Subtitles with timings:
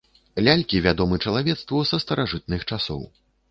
[0.45, 3.01] Лялькі вядомы чалавецтву са старажытных часоў.